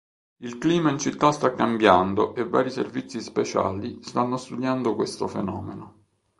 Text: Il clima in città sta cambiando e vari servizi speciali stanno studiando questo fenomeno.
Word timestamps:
Il 0.37 0.57
clima 0.57 0.89
in 0.89 0.97
città 0.97 1.31
sta 1.31 1.53
cambiando 1.53 2.33
e 2.33 2.43
vari 2.43 2.71
servizi 2.71 3.21
speciali 3.21 3.99
stanno 4.01 4.35
studiando 4.35 4.95
questo 4.95 5.27
fenomeno. 5.27 5.99